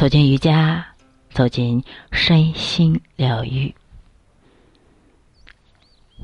[0.00, 0.82] 走进瑜伽，
[1.28, 3.74] 走进身心疗愈。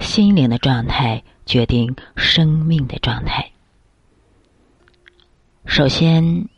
[0.01, 3.51] 心灵的状态决定生命的状态。
[5.67, 6.49] 首先，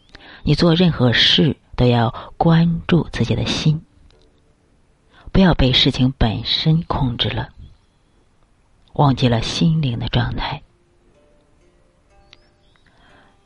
[0.45, 3.85] 你做任何事都要关注自己的心，
[5.33, 7.49] 不要被事情本身控制了，
[8.93, 10.63] 忘记了心灵的状态。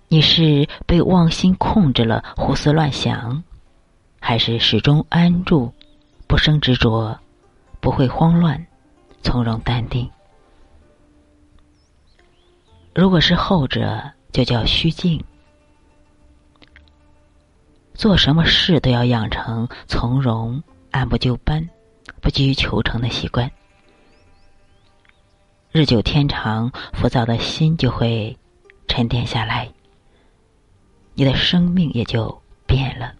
[0.09, 3.43] 你是被妄心控制了，胡思乱想，
[4.25, 5.75] 还是始终安住，
[6.29, 7.19] 不生执着，
[7.81, 8.65] 不会慌乱，
[9.21, 10.09] 从容淡定？
[12.95, 15.23] 如果是后者，就叫虚静。
[17.95, 20.62] 做什么事都要养成从容、
[20.93, 21.69] 按部就班、
[22.20, 23.51] 不急于求成的习惯。
[25.73, 28.39] 日久天长，浮躁的心就会
[28.87, 29.69] 沉淀下来。
[31.15, 33.15] 你的生命也就变了。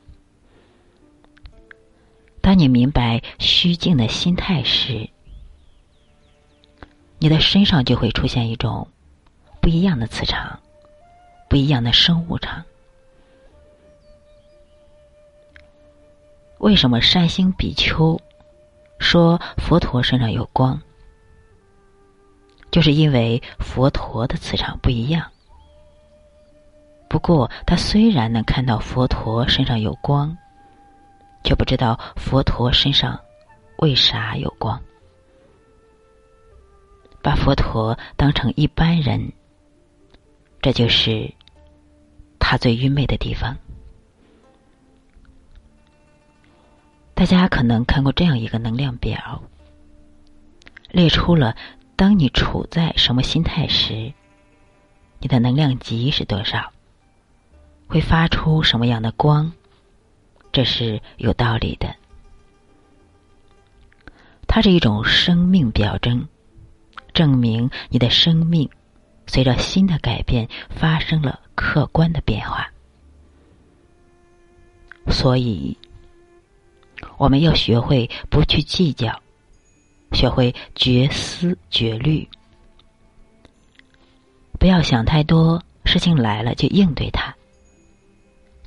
[2.43, 5.09] 当你明白虚静的心态时，
[7.19, 8.87] 你的身上就会出现一种
[9.61, 10.59] 不一样的磁场，
[11.49, 12.63] 不一样的生物场。
[16.59, 18.21] 为什么善星比丘
[18.99, 20.81] 说佛陀身上有光？
[22.73, 25.31] 就是因为佛陀的磁场不一样。
[27.09, 30.37] 不过，他虽然能看到佛陀身上有光，
[31.45, 33.19] 却不知道佛陀身上
[33.79, 34.81] 为啥有光。
[37.23, 39.33] 把佛陀当成一般人，
[40.61, 41.33] 这就是
[42.39, 43.57] 他最愚昧的地方。
[47.15, 49.41] 大家可能看过这样一个能量表，
[50.91, 51.55] 列出了
[51.95, 54.13] 当你处在什么心态时，
[55.21, 56.73] 你的能量级是多少。
[57.87, 59.53] 会发出什么样的光？
[60.53, 61.93] 这是有道理的。
[64.47, 66.29] 它是一种生命表征，
[67.15, 68.69] 证明你的生命
[69.27, 72.71] 随着新的改变发生了客观的变化。
[75.09, 75.77] 所以，
[77.17, 79.19] 我们要学会不去计较，
[80.13, 82.29] 学会绝思绝虑，
[84.61, 87.35] 不要想太多，事情来了就应对它。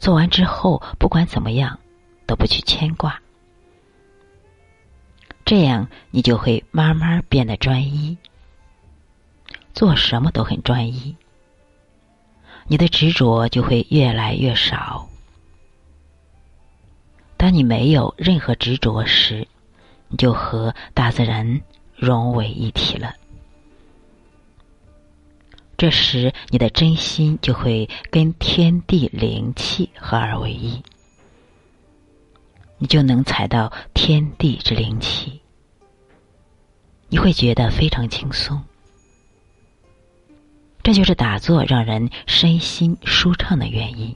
[0.05, 1.79] 做完之后，不管怎么样，
[2.27, 3.19] 都不去牵挂，
[5.43, 8.15] 这样你就会慢慢变得专一，
[9.73, 11.15] 做什么都很专一，
[12.67, 15.09] 你的执着就会越来越少。
[17.35, 19.47] 当你没有任何执着时，
[20.09, 21.63] 你就和大自然
[21.95, 23.15] 融为一体了。
[25.77, 30.81] 这时，你的真心就会跟天地灵气合二为一，
[32.77, 35.41] 你就能采到天地之灵气，
[37.09, 38.63] 你会觉得非常轻松。
[40.81, 44.15] 这就是打坐让人身心舒畅的原因。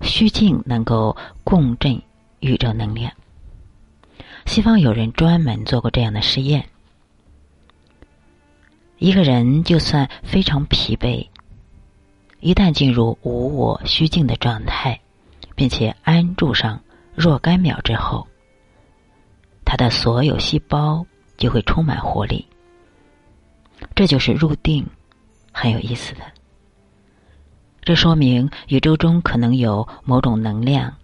[0.00, 2.02] 虚静能够共振
[2.40, 3.12] 宇宙能量。
[4.48, 6.64] 西方有人专门做过这样的实验：
[8.96, 11.28] 一个人就算非常疲惫，
[12.40, 14.98] 一旦进入无我虚静的状态，
[15.54, 16.80] 并且安住上
[17.14, 18.26] 若干秒之后，
[19.66, 21.04] 他的所有细胞
[21.36, 22.44] 就会充满活力。
[23.94, 24.84] 这就是入定，
[25.52, 26.22] 很有意思的。
[27.82, 30.96] 这说明宇宙中可能有某种能量。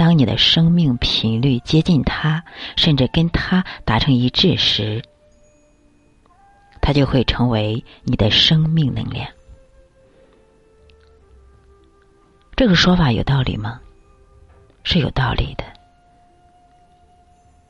[0.00, 2.42] 当你的生命频率接近它，
[2.74, 5.04] 甚至跟它达成一致时，
[6.80, 9.28] 它就会成为你的生命能量。
[12.56, 13.78] 这个说法有道理吗？
[14.84, 15.64] 是有道理的。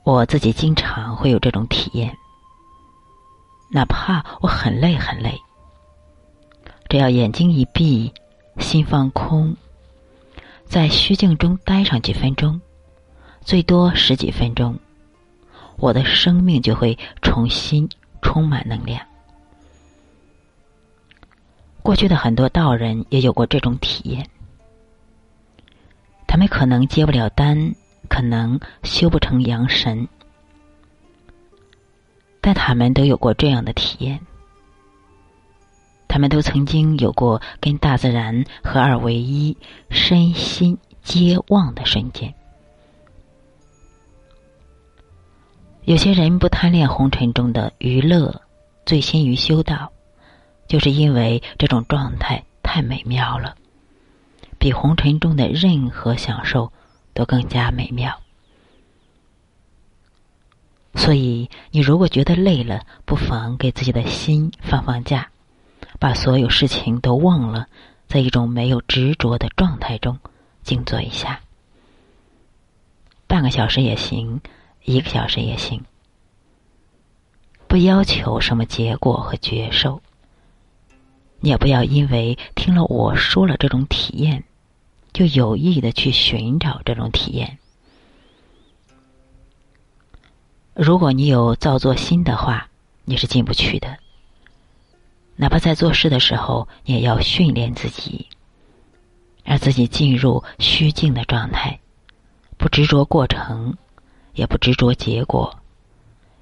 [0.05, 2.17] 我自己经常会有这种体验，
[3.73, 5.37] 哪怕我很累很累，
[6.89, 8.15] 只要眼睛一闭，
[8.59, 9.57] 心放空。
[10.71, 12.61] 在虚静中待上几分钟，
[13.41, 14.79] 最多十几分钟，
[15.77, 17.89] 我的生命就会重新
[18.23, 19.05] 充满能量。
[21.83, 24.25] 过去的很多道人也有过这种体验，
[26.29, 27.75] 他们可能接不了单，
[28.09, 30.07] 可能修不成阳神，
[32.41, 34.21] 但他们都有过这样的体验。
[36.11, 39.57] 他们都曾经有过跟大自然合二为一、
[39.91, 42.35] 身心皆忘的瞬间。
[45.85, 48.43] 有些人不贪恋红尘中的娱乐，
[48.85, 49.93] 醉心于修道，
[50.67, 53.55] 就是因为这种状态太美妙了，
[54.59, 56.73] 比红尘中的任何享受
[57.15, 58.21] 都更加美妙。
[60.97, 65.31] 所以，你如果觉得累了，不妨给自己的心放放假，
[66.01, 67.69] 把所有事情都忘了，
[68.09, 70.19] 在一种没有执着的状态中
[70.63, 71.41] 静坐一下，
[73.27, 74.41] 半个小时也行，
[74.83, 75.85] 一个小时也行。
[77.69, 80.01] 不要求什么结果和觉受，
[81.39, 84.43] 你也不要因为听了我说了这种体验，
[85.13, 87.59] 就有意的去寻找这种体验。
[90.73, 92.71] 如果你有造作心的话，
[93.05, 93.99] 你是进不去的。
[95.41, 98.29] 哪怕在做事的时候，也要训练自己，
[99.43, 101.81] 让自己进入虚静的状态，
[102.59, 103.75] 不执着过程，
[104.35, 105.59] 也不执着结果。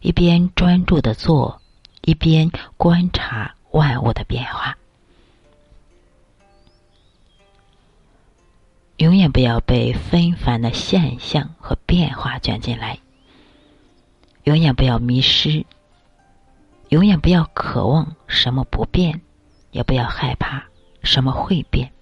[0.01, 1.63] 一边专注的做，
[2.01, 4.77] 一边观察万物的变化。
[8.97, 12.99] 永远不要被纷繁的现象和变化卷进来。
[14.43, 15.65] 永远不要迷失。
[16.89, 19.21] 永远不要渴望什么不变，
[19.71, 20.65] 也不要害怕
[21.03, 21.93] 什么会变。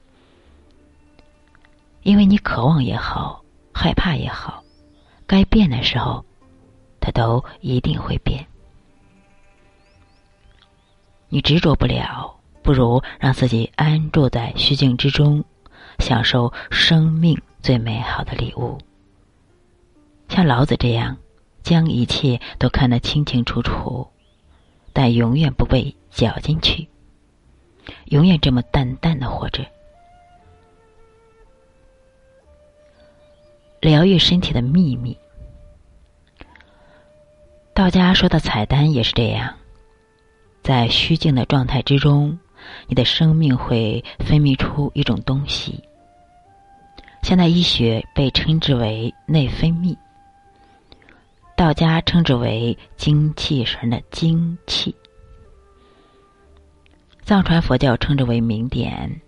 [2.02, 3.42] 因为你渴望也好，
[3.74, 4.62] 害怕也好，
[5.26, 6.24] 该变的时候。
[6.98, 8.44] 它都一定会变。
[11.28, 15.44] 你执着不了，不如让自己安住在虚静之中，
[16.00, 18.76] 享受生命最美好的礼物。
[20.28, 21.16] 像老子这样，
[21.62, 24.10] 将一切都看得清清楚楚，
[24.98, 26.88] 但永远不被搅进去，
[28.06, 29.62] 永远这么淡淡的活着，
[33.78, 35.14] 疗愈身体的秘密。
[37.75, 39.54] 道家说的彩丹也是这样，
[40.62, 42.38] 在虚静的状态之中，
[42.87, 45.84] 你的生命会分泌出一种东西。
[47.22, 49.94] 现代医学被称之为内分泌，
[51.56, 54.94] 道家称之为精气神的精气，
[57.22, 59.22] 藏传佛教称之为明点。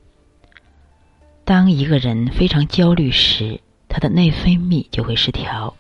[1.46, 3.58] 当一个人非常焦虑时，
[3.88, 5.74] 他的内分泌就会失调，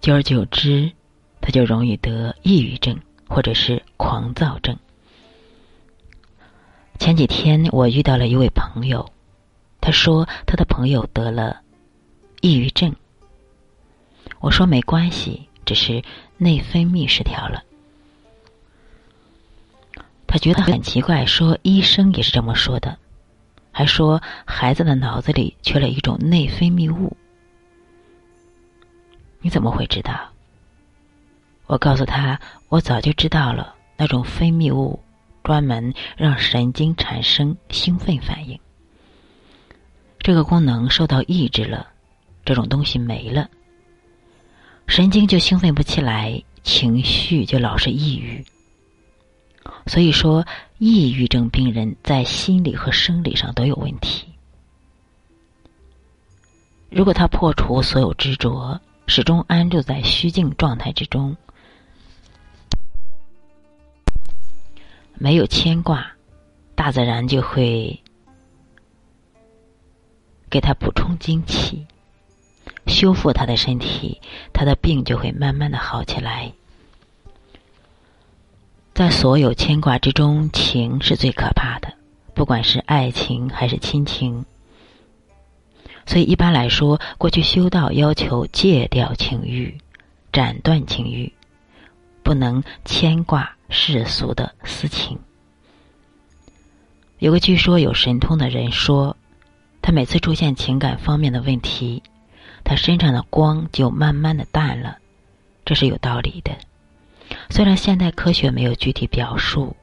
[0.00, 0.92] 久而久之。
[1.40, 4.76] 他就容易得抑郁症或者是狂躁症。
[6.98, 9.10] 前几天我遇到了一位朋友，
[9.80, 11.62] 他说他的朋友得了
[12.42, 12.94] 抑郁症。
[14.40, 16.02] 我说没关系，只是
[16.36, 17.62] 内分泌失调了。
[20.26, 22.96] 他觉得很奇怪，说医生也是这么说的，
[23.70, 27.16] 还说孩子的脑子里缺了一种内分泌物。
[29.40, 30.28] 你怎么会知道？
[31.66, 34.98] 我告诉他，我早就知道了，那种分泌物
[35.44, 38.58] 专门让神经产生兴奋反应，
[40.18, 41.88] 这个功能受到抑制了，
[42.44, 43.48] 这种东西没了，
[44.90, 48.44] 神经就兴奋不起来，情绪就老是抑郁。
[49.86, 50.44] 所以说，
[50.78, 54.26] 抑郁症病人在心理和生理上都有问题。
[56.90, 61.36] 如果他破除所有执着，始终安住在虚静状态之中。
[65.14, 66.04] 没有牵挂，
[66.74, 67.96] 大自然就会
[70.50, 71.86] 给他补充精气，
[73.00, 74.20] 修复他的身体，
[74.52, 76.52] 他的病就会慢慢的好起来。
[78.92, 81.94] 在所有牵挂之中，情是最可怕的，
[82.34, 84.44] 不管是爱情还是亲情。
[86.04, 89.78] 所以一般来说，过去修道要求戒掉情欲，
[90.30, 91.32] 斩断情欲，
[92.22, 93.50] 不能牵挂。
[93.70, 95.16] 世俗的私情。
[97.18, 99.16] 有个据说有神通的人说，
[99.80, 102.02] 他每次出现情感方面的问题，
[102.64, 104.98] 他身上的光就慢慢的淡了，
[105.64, 106.52] 这是有道理的。
[107.48, 109.76] 虽然现代科学没有具体表述，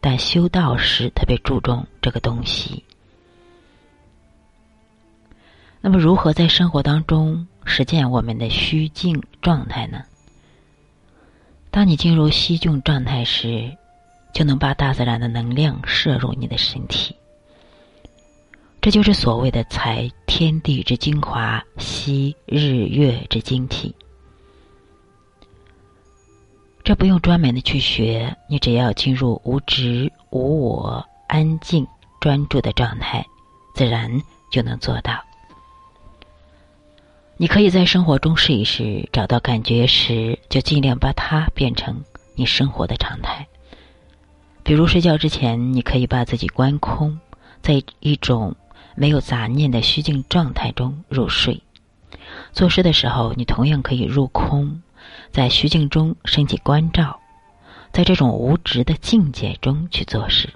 [0.00, 2.84] 但修道时特别注重这个东西。
[5.80, 10.02] 那么，如何在生活当中实践我们的虚静状态呢？
[11.70, 13.76] 当你进入虚静状态时，
[14.32, 17.14] 就能把大自然的能量摄入你的身体。
[18.84, 23.94] 这就是所谓的采天地之精华，吸日月之精气。
[26.82, 31.86] 这不用专门的去学，你只要进入无执无我、安静
[32.20, 33.24] 专注的状态，
[33.74, 34.20] 自然
[34.52, 35.18] 就能做到。
[37.38, 43.48] 你可以在生活中试一试，找到感觉时就尽量把它变成你生活的常态。
[44.62, 47.18] 比如睡觉之前，你可以把自己关空，
[47.62, 48.54] 在一种
[48.94, 51.60] 没有杂念的虚静状态中入睡。
[52.52, 54.80] 做事的时候，你同样可以入空，
[55.30, 57.18] 在虚静中升起关照，
[57.92, 60.48] 在这种无执的境界中去做事。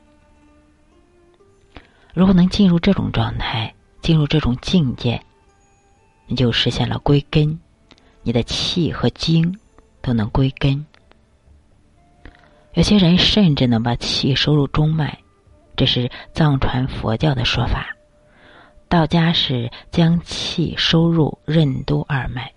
[2.14, 5.20] 如果能进入这种状态，进入这种境界，
[6.26, 7.58] 你就实现了归根，
[8.22, 9.58] 你的气和精
[10.00, 10.84] 都能归根。
[12.74, 15.18] 有些人甚至能把气收入中脉，
[15.76, 17.88] 这是藏传佛教的说法。
[18.88, 22.52] 到家时将气收入任督二脉，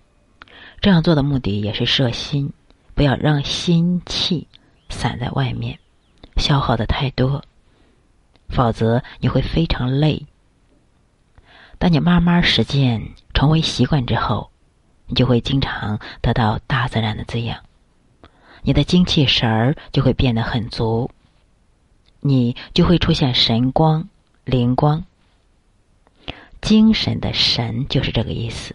[0.80, 2.52] 这样做的目的也是摄心，
[2.94, 4.48] 不要让心气
[4.88, 5.78] 散在外面，
[6.38, 7.44] 消耗的太多，
[8.48, 10.24] 否则你会非常累。
[11.78, 14.50] 当你慢慢实践成为习惯之后，
[15.06, 17.58] 你就会经常得到大自然的滋养，
[18.62, 21.10] 你的精气神儿就会变得很足，
[22.20, 24.08] 你就会出现神光、
[24.44, 25.04] 灵光。
[26.62, 28.74] 精神的神就是这个意思。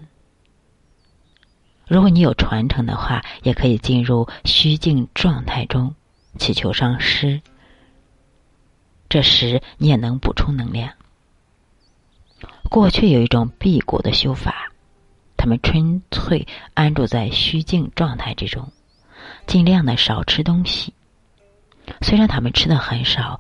[1.88, 5.96] 如果你有传承的话，也可以进入虚静状态中，
[6.38, 7.42] 祈求上师。
[9.08, 10.94] 这时你也能补充能量。
[12.70, 14.74] 过去有一种辟谷的修法，
[15.38, 18.74] 他们纯粹安住在虚静状态之中，
[19.46, 20.94] 尽量的少吃东西。
[22.02, 23.40] 虽然他们吃的很少，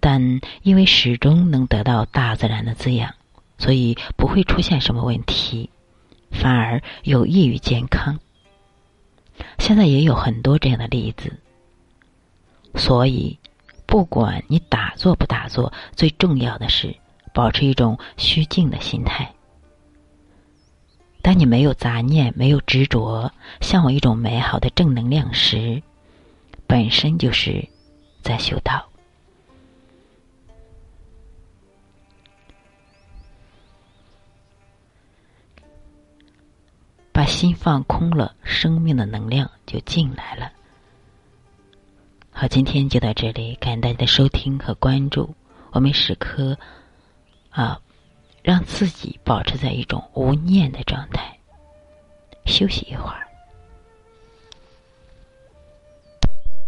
[0.00, 3.14] 但因为始终能得到大自然的滋养。
[3.58, 5.70] 所以不会出现什么问题，
[6.30, 8.18] 反而有益于健康。
[9.58, 11.32] 现在也有很多这样的例子。
[12.74, 13.38] 所以，
[13.86, 16.94] 不管你打坐不打坐，最重要的是
[17.32, 19.32] 保持一种虚静的心态。
[21.22, 25.82] 当你没有杂念、没有执着，向往一种美好的正能量时，
[26.66, 27.66] 本身就是
[28.22, 28.84] 在修道。
[37.26, 40.50] 心放空了，生命的能量就进来了。
[42.30, 45.34] 好，今天就到这里，感谢大家的收听和关注。
[45.70, 46.56] 我们时刻
[47.50, 47.80] 啊，
[48.42, 51.38] 让自己保持在一种无念的状态，
[52.46, 53.23] 休息一会儿。